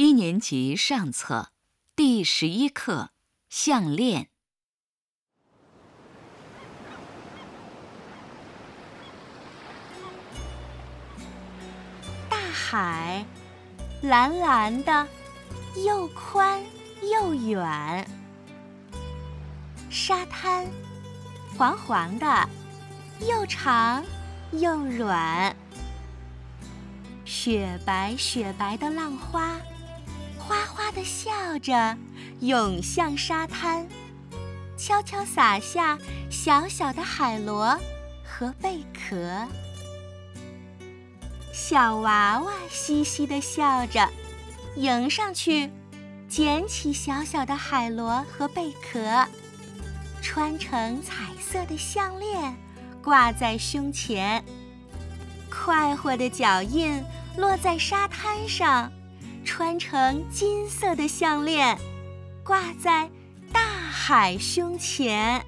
[0.00, 1.50] 一年级上册
[1.96, 3.10] 第十一课
[3.48, 4.28] 项链。
[12.30, 13.26] 大海，
[14.00, 15.08] 蓝蓝的，
[15.84, 16.62] 又宽
[17.02, 18.06] 又远；
[19.90, 20.64] 沙滩，
[21.56, 22.48] 黄黄的，
[23.28, 24.04] 又长
[24.52, 25.52] 又软；
[27.24, 29.56] 雪白雪白的浪花。
[31.04, 31.96] 笑着，
[32.40, 33.86] 涌向沙滩，
[34.76, 35.98] 悄悄撒下
[36.30, 37.78] 小小的海螺
[38.24, 39.46] 和贝壳。
[41.52, 44.08] 小娃娃嘻嘻地笑着，
[44.76, 45.70] 迎上去，
[46.28, 49.26] 捡起小小的海螺和贝壳，
[50.22, 52.56] 穿成彩色的项链，
[53.02, 54.44] 挂在胸前。
[55.50, 57.02] 快活的脚印
[57.36, 58.90] 落在沙滩上。
[59.48, 61.74] 穿成金色的项链，
[62.44, 63.08] 挂在
[63.50, 65.42] 大海胸前。